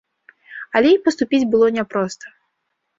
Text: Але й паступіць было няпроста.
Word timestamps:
Але 0.79 0.89
й 0.95 1.03
паступіць 1.09 1.49
было 1.55 1.67
няпроста. 1.79 2.37